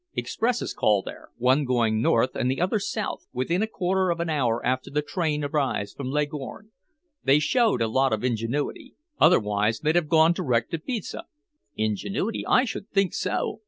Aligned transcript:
Expresses 0.15 0.73
call 0.73 1.03
there, 1.03 1.29
one 1.37 1.63
going 1.63 2.01
north 2.01 2.35
and 2.35 2.49
the 2.49 2.59
other 2.59 2.79
south, 2.79 3.27
within 3.33 3.61
a 3.61 3.67
quarter 3.67 4.09
of 4.09 4.19
an 4.19 4.31
hour 4.31 4.59
after 4.65 4.89
the 4.89 5.03
train 5.03 5.43
arrives 5.43 5.93
from 5.93 6.09
Leghorn. 6.09 6.71
They 7.23 7.37
showed 7.37 7.83
a 7.83 7.87
lot 7.87 8.11
of 8.11 8.23
ingenuity, 8.23 8.95
otherwise 9.19 9.81
they'd 9.81 9.93
have 9.95 10.09
gone 10.09 10.33
direct 10.33 10.71
to 10.71 10.79
Pisa." 10.79 11.25
"Ingenuity! 11.75 12.43
I 12.47 12.65
should 12.65 12.89
think 12.89 13.13
so! 13.13 13.59